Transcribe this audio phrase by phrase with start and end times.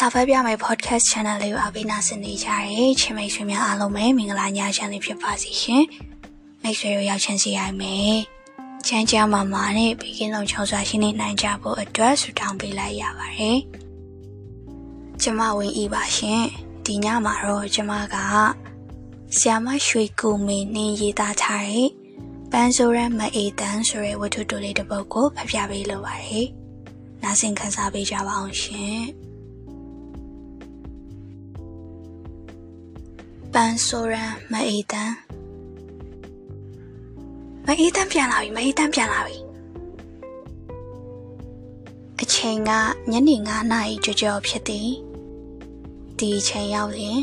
[0.00, 5.84] စာဖတ်ပြမယ့် podcast channel လေးကိုအားပေးနာဆင်နေကြတဲ့ချင်းမိတ်ဆွေများအားလုံးပဲမင်္ဂလာညချမ်းလေးဖြစ်ပါစေရှင်။
[6.62, 8.16] မိတ်ဆွေတို့ရောက်ချင်စီရမယ်။
[8.86, 13.58] ချမ်းချမ်းမာမာနဲ့ဘေးကင်းလုံခြုံစွာရှိနေနိုင်ကြဖို့အတွက်ဆုတောင်းပေးလိုက်ရပါတယ်။
[15.22, 16.42] ကျမဝင်ဤပါရှင်။
[16.86, 18.16] ဒီညမှာတော့ကျမက
[19.38, 21.88] ဆ iam မရွှေကူမင်းနင်းရေးသားထားတဲ့
[22.52, 26.46] ပန်းဆိုရမအေတန်းဆိုတဲ့ဝတ္ထုတိုလေးတစ်ပုဒ်ကိုဖတ်ပြပေးလိုပါတယ်။
[27.22, 29.02] နားဆင်ခံစားပေးကြပါအောင်ရှင်။
[33.60, 35.16] ပန်းဆိုရန်မအေးတန်း
[37.66, 39.36] မအေးတန်းပြန်လာပြီမအေးတန်းပြန်လာပြီ
[42.22, 42.70] အချိန်က
[43.10, 44.90] ညနေ9နာရီကြော်ကြော်ဖြစ်သည်
[46.18, 47.20] ဒီအချိန်ရောက်ရင်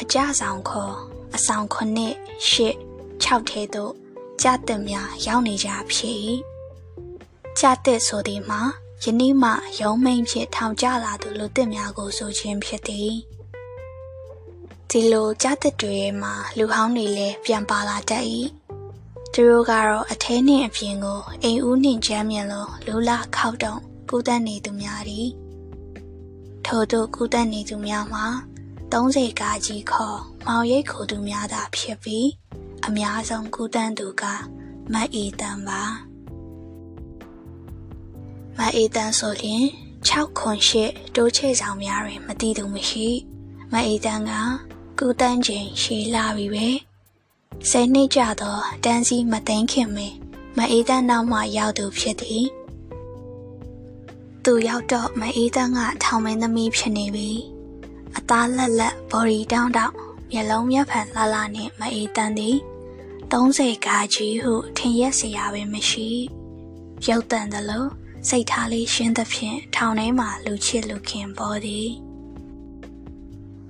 [0.00, 0.94] အကြဆောင်ခေါ်
[1.34, 2.14] အဆောင်ခုနှစ်
[2.48, 2.74] ရှစ်
[3.24, 3.92] 6ထဲသို့
[4.42, 6.16] ကြတဲ့များရောက်နေကြဖြစ်၏
[7.58, 8.60] ကြတဲ့ဆိုသည်မှာ
[9.04, 13.12] ယနေ့မှရုံးမိန်ဖြစ်ထောင်ကြလာသူလူတစ်များကိုဆိုခြင်းဖြစ်သည်
[14.90, 18.24] ဒီလိုကြားသက်တွေမှာလူဟောင်းတွေလည်းပြန်ပါလာတတ်၏
[19.32, 23.74] သူတို့ကတော့အထဲနှင့်အပြင်ကိုအိမ်ဦးနှင့်ကြမ်းမြန်လို့လူလာခောက်တုံ
[24.08, 25.28] ကူးတက်နေသူများသည်
[26.66, 28.26] ထို့သို့ကူးတက်နေသူများမှာ
[28.92, 32.28] 30ကားကြီးခေါ်မောင်ရိတ်ခိုသူများသာဖြစ်ပြီး
[32.86, 34.22] အများဆုံးကူးတန်းသူက
[34.92, 35.82] မတ်အီတန်ပါ
[38.56, 39.64] မတ်အီတန်ဆိုရင်
[40.08, 43.08] 6ခွန်ရှိတိုးချဲဆောင်များတွင်မတည်သူမရှိ
[43.72, 44.32] မတ်အီတန်က
[45.02, 46.66] ကူတန်းချိန်ရှည်လာပြီပဲ
[47.70, 50.16] ဆယ်နှစ်ကြာတော့တန်းစီမသိမ်းခင်မင်း
[50.56, 52.46] မအေးတန်းနောက်မှရောက်သူဖြစ်သည်
[54.44, 57.30] သူရောက်တော့မအေးတန်းကထောင်မင်းသမီးဖြစ်နေပြီ
[58.16, 59.94] အသားလက်လက်ဘော်ရီတောင်းတောင်း
[60.30, 62.56] မျက်လုံးမျက်ဖန်လှလှနဲ့မအေးတန်းသည်
[63.32, 66.08] 30ကာကြီးဟုထင်ရက်စရာပဲမရှိ
[67.06, 67.88] ရုပ်တန်တယ်လို့
[68.28, 72.07] စိတ်ထားလေးရှင်းသဖြင့်ထောင်ထဲမှာလူချစ်လူခင်ပေါ်သည်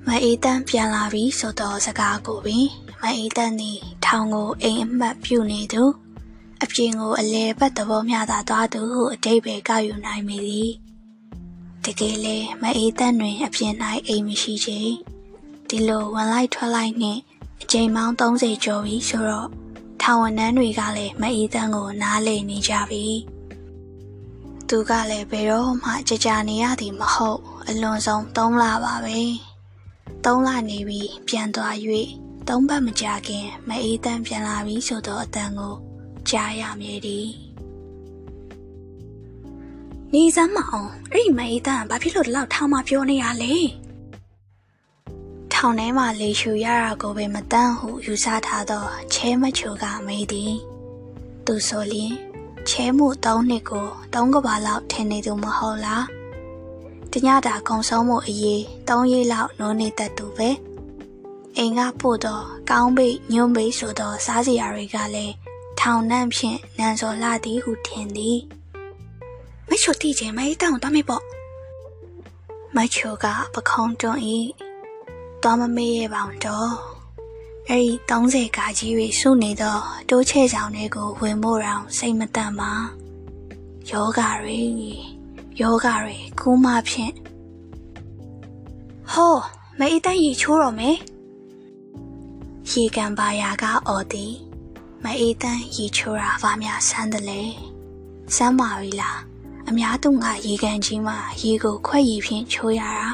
[0.09, 2.67] မအေးတန်းပြန်လာပြီဆိုတော့စကားကိုပင်
[3.03, 5.83] မအေးတန်းသည်ထောင်ကိုအိမ်အမှတ်ပြုနေသူ
[6.63, 10.71] အပြင်ကိုအလဲပတ်သဘောမျှသာသွားသူဟုအတိတ်ပဲကောက်ယူနိုင်မိသည်
[11.85, 13.75] တကယ်လေမအေးတန်းတွင်အပြင်၌
[14.07, 14.79] အိမ်မရှိချေ
[15.69, 17.21] ဒီလိုဝင်လိုက်ထွက်လိုက်နှင့်
[17.63, 19.49] အချိန်ပေါင်း30ကျော်ပြီဆိုတော့
[20.03, 23.05] ထောင်ဝန်ထမ်းတွေကလည်းမအေးတန်းကိုနားလေနေကြပြီ
[24.69, 29.48] သူကလည်းဘယ်တော့မှကြကြနေရသည်မဟုတ်အလွန်ဆုံး3လပါပဲ
[30.25, 31.75] သုံးလနေပြီးပြန်သွား၍
[32.49, 35.75] သုံးပတ်မကြာခင်မအေးတန်းပြန်လာပြီဆိုတော့အတန်ကို
[36.29, 37.21] ကြားရမည်ဒီ
[40.13, 43.55] နေစမ်းမအောင်အဲ့ဒီမအေးတန်းဘာဖြစ်လို့ဒီလောက်ထောင်းမပြောနေရလဲ
[45.53, 50.55] ထောင်ထဲမှာလေရှူရတာကိုပဲမတန်းဟုယူဆထားတော့ချဲမချိုကမေးသည်
[51.47, 52.15] သူဆိုလျင်
[52.69, 56.05] ချဲမှု၃နှစ်ကို၃ကဘာလောက်ထင်နေသူမဟုတ်လား
[57.13, 60.51] တညတာကုံဆုံးမှုအရေး၃ရက်လောက်နိုးနေတတ်သူပဲ
[61.57, 65.35] အိမ်ကပို့တော့ကောင်းပိတ်ညွန့်ပိတ်ဆိုတော့စားစရာတွေကလည်း
[65.81, 68.39] ထောင်နှံ့ဖြင့်နန်စော်လာသည်ဟုထင်သည်
[69.69, 71.25] မချိုတိချင်းမအေးတောင်းတော့မေပေါ့
[72.77, 74.37] မချိုကပခုံးတွန်းဤ
[75.43, 76.73] သွားမမေးရပါတော့
[77.69, 82.73] အဲ့ဒီ30ကာကြီးတွေစုနေတော့တိုးချဲဆောင်တွေကိုဝင်ဖို့တောင်စိတ်မတန်ပါ
[83.91, 85.18] ယောဂတွေ
[85.61, 87.15] ယောဂတွေကူးမှဖြင့်
[89.13, 89.37] ဟော
[89.79, 90.97] မအေးတန်းရီချိုးတော့မယ်
[92.71, 94.35] ရေကန်ပါယာကအော်သည်
[95.05, 97.43] မအေးတန်းရီချိုးတာဘာများဆန်းတယ်လဲ
[98.35, 99.19] စမ်းပါပြီလား
[99.69, 103.09] အများသူကရေကန်ကြီးမှာရေကိုခွက်ရည်ဖြင့်ချိုးရတာ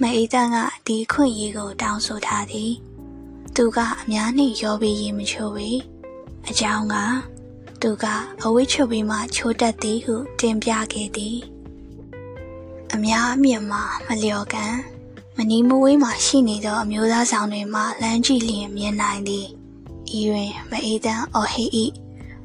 [0.00, 0.56] မအေးတန်းက
[0.86, 2.72] ဒီခွင့်ရေကိုတောင်းဆိုထားသည်
[3.56, 5.68] သူကအများနှင့်ရောပြီးရေမချိုးပေ
[6.48, 6.94] အကြောင်းက
[7.82, 8.04] သူက
[8.42, 11.51] အဝိချုပ်ပြီးမှချိုးတတ်သည်ဟုတင်ပြခဲ့သည်
[12.94, 14.74] အများအမြင်မှာမလျော်ကန်
[15.36, 19.46] မနီမဝေးမှာရှိနေသောအမျိုးသားဆောင်တွေမှာလမ်းကြည့်လျင်မြင်နိုင်သည်
[20.18, 21.84] ဤတွင်မအေးတန်းအော်ဟိဤ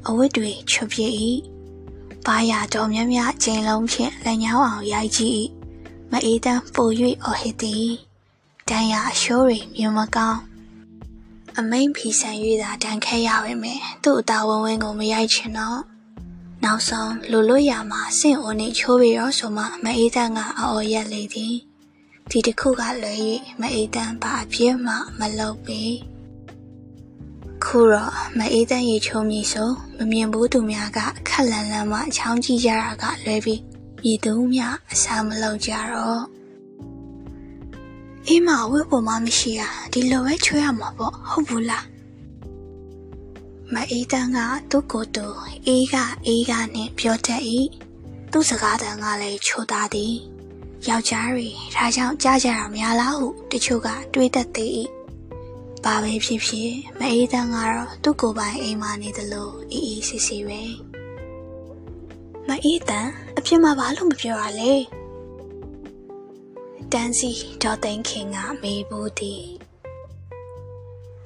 [0.06, 1.00] အဝတ်တွေချွတ်ပြ၏
[2.26, 5.34] ဘာယာတော်များများအချိန်လုံးဖြင့်လက်ညောင်းအောင်ရိုက်ကြည့်၏
[6.10, 6.88] မအေးတန်းပို၍
[7.24, 7.88] အော်ဟိသည်
[8.68, 10.40] တန်ရာအရှိုးတွေမြင်မကောင်း
[11.58, 15.80] အမိန်ဖီဆန်၍သာတန်ခဲရပါမယ်သူ့အတာဝန်ဝင်ကိုမရိုက်ချင်တော့
[16.64, 21.54] နောက်ဆုံးလူလွတ်ရမှာစင့်အိုနေချိုးပြီးတော့ဆိုမှမအေးတန်းကအော်ရက်လေသည်
[22.30, 23.18] ဒီတစ်ခုကလွယ်၍
[23.60, 25.82] မအေးတန်းဘာအပြည့်မှမလုပ်ပေ
[27.64, 33.60] ခုတော့မအေးတန်းရေချုံမြည်ဆိုမမြင်ဘူးသူများကခက်လန်လန်မှချောင်းကြည့်ကြတာကလွယ်ပြီး
[34.02, 36.22] မြည်သူများအစာမလုပ်ကြတော့
[38.26, 39.60] အေးမဝိပေါ်မှမရှိရ
[39.92, 41.84] ဒီလိုပဲချွေးရမှာပေါ့ဟုတ်ဘူးလား
[43.74, 44.38] မအေးတန်းက
[44.70, 45.26] သူ့ကိုယ်သူ
[45.66, 47.42] အေးကအေးကနဲ့ပြောတတ်၏
[48.32, 50.14] သူ့စကားတန်ကလည်းချိုသားသည်
[50.88, 54.70] ယောက်ျားတွေဒါကြောင့်ကြားကြတာများလားဟုတချို့ကတွေးတတ်သေး၏
[55.84, 60.62] ဘာပဲဖြစ်ဖြစ်မအေးတန်းကတော့သူ့ကိုယ်ပိုင်အိမ်မှာနေသလိုအေးအေးဆေးဆေးပဲ
[62.48, 64.72] မအေးတန်းအဖြစ်မှာဘာလို့မပြောရလဲ
[66.92, 67.30] တန်းစီ
[67.62, 69.42] ဒေါ်သိန်းခင်ကမေးဘူးသည်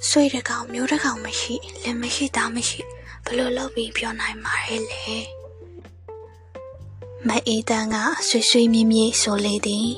[0.08, 2.80] ဆွေတကောင်မျိုးတကောင်မရှိလက်မရှိသားမရှိ
[3.24, 5.06] ဘလို့လုပ်ပြီးပြောနိုင်မှာလဲလေ
[7.28, 7.96] မအေးတန်းက
[8.28, 9.90] ဆွေဆွေမြင်းမြင်းဆိုလေသည်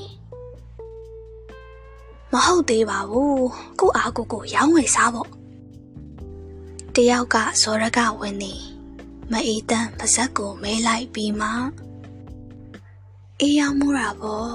[2.32, 3.46] မဟုတ်သေးပါဘူး
[3.80, 5.30] ကိုအားကိုကိုရောင်းဝယ်စားဖို့
[6.94, 8.60] တယောက်ကဇောရကဝင်သည်
[9.32, 11.48] မအေးတန်းပါဇက်ကိုမဲလိုက်ပြီးမှ
[13.40, 14.54] အေးရောင်းမှုတာပေါ့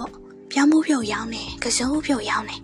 [0.52, 2.62] ပြောင်းမှုပြုတ်ရောင်းတယ်ကစုံပြုတ်ရောင်းတယ်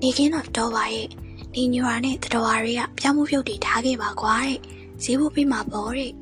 [0.00, 1.08] နေခင်းတော့တော့ပါရဲ့
[1.54, 4.58] နေညူရာနဲ့တတော်ရီကပြောင်းမှုပြုတ်တီထားခဲ့ပါကွာတဲ့
[5.02, 6.12] ဈေးဖို့ပြီးမှာပေါ့တဲ့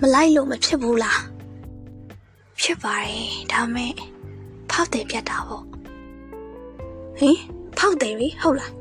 [0.00, 1.22] မလိုက်လို့မဖြစ်ဘူးလား
[2.60, 3.92] ဖြစ်ပါတယ်ဒါမဲ့
[4.70, 5.64] ဖောက်တယ်ပြတ်တာပေါ့
[7.18, 7.38] ဟင်
[7.78, 8.72] ဖောက်တယ်ပြီဟုတ်လား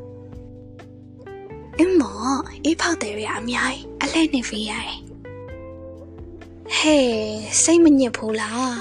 [1.77, 2.17] အင်းမော
[2.63, 4.97] အေးဖောက်တယ်ရအများကြီးအလဲနေဖေးရတယ်
[6.77, 7.07] ဟဲ့
[7.63, 8.79] စိတ်မညစ်ဘူးလား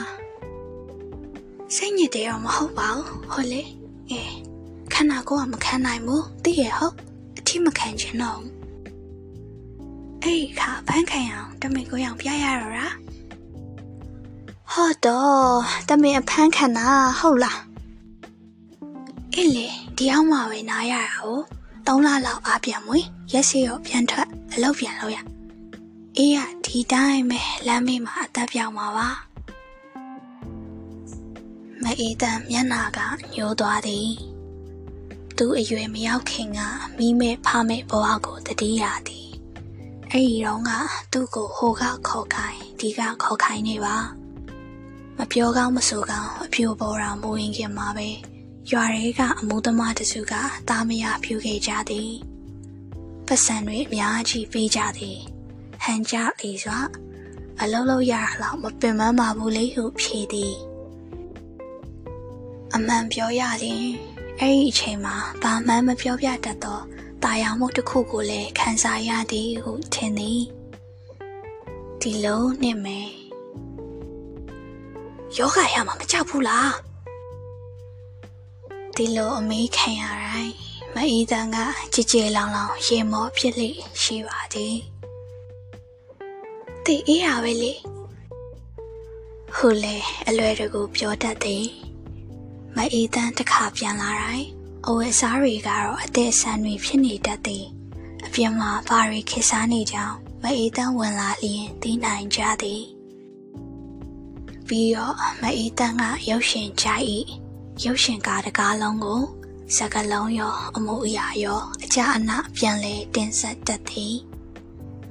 [1.75, 3.63] စိတ်ညစ်တယ်တော့မဟုတ်ပါဘူးဟုတ်လေ
[4.11, 4.48] အဲခ
[5.01, 6.95] န္ဓာကိုယ်ကမခံနိုင်ဘူးသိရဟုတ်
[7.39, 8.41] အထိမခံချင်တော့
[10.23, 12.95] အဲ့ခါဖန်ခံအောင်တမင်ကိုအောင်ပြရတော့လား
[14.73, 15.59] ဟုတ်တော့
[15.89, 17.61] တမင်အဖမ်းခံတာဟုတ်လား
[19.35, 21.43] အေးလေဒီအောင်မှပဲနားရတာဟုတ်
[21.87, 25.19] ၃လလောက်အားပြန်မွေးရက်စီရောပြန်ထွက်အလုပ်ပြန်လုပ်ရ
[26.17, 29.09] အေးရဒီတိုင်းပဲလမ်းမေးမှာအသက်ပြောင်းမှာပါ
[31.83, 32.99] မအေးတန်မျက်နာက
[33.35, 34.09] ညှိုးသွားသည်
[35.39, 36.61] သူအရွယ်မရောက်ခင်က
[36.99, 39.29] မိမဲ့ဖမဲ့ဘဝကိုတတိယသည်
[40.11, 40.71] အဲ့ဒီတော့က
[41.13, 43.97] သူ့ကိုဟိုကခေါ်ခိုင်းဒီကခေါ်ခိုင်းနေပါ
[45.19, 48.09] မပြောကောင်းမဆိုကောင်းအဖြူပေါ်တာမူရင်ခင်မှာပဲ
[48.71, 50.35] ရွာရဲကအမိုးသမားတစုက
[50.69, 52.13] သားမရဖြူခဲ့ကြသည်
[53.27, 55.19] ပတ်စံတွေအများကြီးပေးကြသည်
[55.83, 56.79] ဟန်ကြလေစွာ
[57.61, 60.55] အလုံးလုံးရတာတော့မပင်မပါဘူးလေဟုဖြေသည်
[62.75, 63.89] အမှန်ပြောရရင်
[64.41, 66.81] အဲ့ဒီအချိန်မှာဘာမှမပြောပြတတ်သော
[67.25, 70.41] တာယာမှုတစ်ခုကိုလည်းခံစားရသည်ဟုထင်သည်
[72.01, 73.09] ဒီလိုနဲ့မယ်
[75.37, 76.73] ယောဂရမှာမကြောက်ဘူးလား
[78.97, 80.55] ဒီလိုအမေးခံရတိုင်း
[80.95, 81.57] မအေးတန်းက
[81.95, 83.69] ကြည်ကြည်လောင်လောင်ရေမောဖြစ်လေ
[84.03, 84.77] ရှိပါသည်
[86.85, 87.73] တည်အေးရပဲလေ
[89.55, 89.97] ဟုလေ
[90.29, 91.88] အလွယ်တကူပြောတတ်သည်
[92.77, 94.49] မအေးတန်းတစ်ခါပြန်လာတိုင်း
[94.87, 97.65] အဝယ်စားတွေကတော့အသက်ဆန်းတွေဖြစ်နေတတ်သည်
[98.25, 102.83] အပြင်မှာဘာတွေခေစားနေကြောင်းမအေးတန်းဝင်လာလျင်သိနိုင်ကြသည်
[104.69, 107.05] ပြီးတော့မအေးတန်းကရုပ်ရှင်ကြိုက်၏
[107.85, 109.23] ရုပ်ရှင်ကားတကားလုံးကို
[109.77, 114.15] စကလုံးရောအမှုအရာရောအကြအနပြန်လဲတင်ဆက်တတ်သည်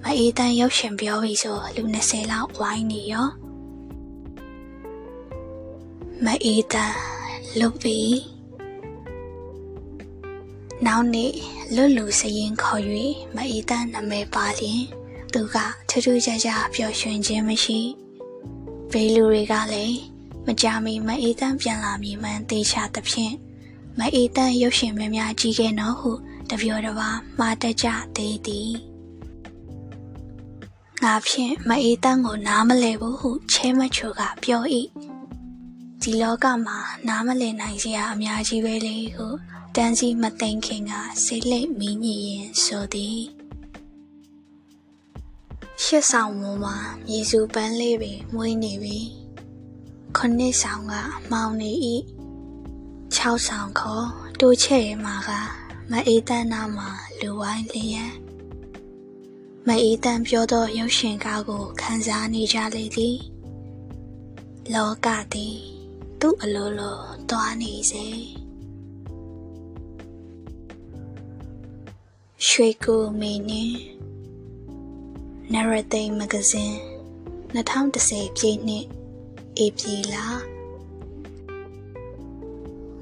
[0.04, 3.28] မအေးတန်းရုပ်ရှင်ပြောပြီးဆိုလူ20လောက်ဝိုင်းနေရော
[6.26, 7.17] မအေးတန်း
[7.60, 8.18] လုတ်ပြီး
[10.86, 11.32] နောက်နေ့
[11.76, 12.84] လွတ်လူစရင်ခေါ်၍
[13.36, 14.82] မအေးတန်းနာမည်ပါလျင်
[15.34, 15.56] သူက
[15.90, 17.80] ထူးထူးခြားခြားပျော်ရွှင်ခြင်းမရှိ
[18.92, 19.98] ဘေးလူတွေကလည်း
[20.46, 23.34] မကြမီမအေးတန်းပြန်လာမည်မှန်သေးချသဖြင့်
[24.00, 26.12] မအေးတန်းရုပ်ရှင်များများကြီးခဲ့နော်ဟု
[26.50, 27.10] တပြောတပါ
[27.40, 28.72] မှားတကြသေးသည်
[31.04, 34.64] ငါဖြင့်မအေးတန်းကိုနားမလဲဘူးဟုချဲမချိုကပြော၏
[36.02, 36.78] ဒီလောကမှာ
[37.08, 39.28] နားမလည်နိုင်စရာအများကြီးပဲလေဟု
[39.76, 43.20] တန်းစီမသိမ့်ခင်ကစိတ်လိတ်မီးညင်ရင်ဆိုသည်
[45.84, 46.76] ရှစ်ဆောင်မမှာ
[47.08, 49.00] မြေစုပန်းလေးပင်မွေးနေပြီ
[50.18, 50.94] ခုနှစ်ဆောင်က
[51.32, 51.72] မောင်နေ၏
[53.16, 54.08] 6ဆောင်ခေါ်
[54.40, 55.32] တိုးချဲ့ရမှာက
[55.92, 56.90] မအေးတန်းနာမှာ
[57.20, 58.12] လူဝိုင်းလျက်
[59.68, 63.18] မအေးတန်းပြောသောရုပ်ရှင်ကားကိုခန်းစားနေကြလေသည်
[64.74, 65.77] လောကသည်
[66.22, 66.98] သူ့အလိုလို
[67.30, 68.06] သွားနေစေ
[72.48, 73.78] ရွှေကူမီနင်း
[75.54, 76.78] Narrative Magazine
[77.56, 78.86] 2010ပြည့်နှစ်
[79.64, 80.16] ဧပြီလ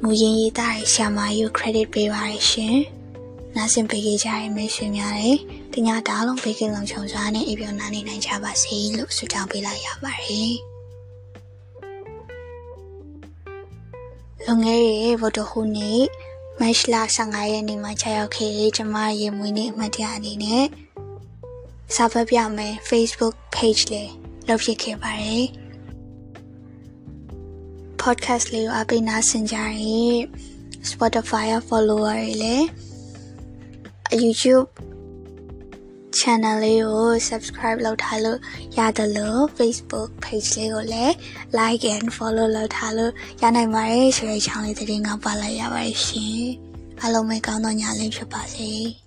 [0.01, 2.77] မူရင်းရေးသားတဲ့ရှာမာယူ credit ပေးပါရရှင်။
[3.55, 5.37] နားဆင်ပေးကြရမယ့်ရှင်များတယ်။
[5.73, 10.55] တညတားလုံးပေးကင်းလုံးချုံစွာနဲ့အေးပြောနားနေနိုင်ကြပါစေလို့ဆုတောင်းပေးလိုက်ရပါတယ်။
[14.47, 16.03] လွန်ခဲ့တဲ့ဗုဒ္ဓဟူးနေ့
[16.59, 20.65] မတ်လ15ရက်နေ့မှာခြားရောက်ခဲ့တဲ့ကျမရဲ့မွေးနေ့အမှတ်တရအနေနဲ့
[21.95, 24.11] စာဖတ်ပြမယ် Facebook page လေး
[24.47, 25.45] လုပ်ဖြစ်ခဲ့ပါတယ်။
[27.99, 30.19] ဖ podcast လေးကိုအပိနာဆင်ကြရင်
[30.89, 32.65] Spotify ရ follower တွေလည်း
[34.23, 34.67] YouTube
[36.25, 38.39] channel လေးကို subscribe လုပ်ထားလို့
[38.77, 41.13] ရတယ်လို့ Facebook page လေးကိုလည်း
[41.57, 46.41] like and follow လုပ်ထားလို့ရနိုင်ပါတယ်ဆိုတဲ့ချောင်းလေးသတင်းကောင်းပါလိုက်ရပါတယ်ရှင်
[47.01, 48.71] အားလုံးပဲကောင်းသောညလေးဖြစ်ပါစေ။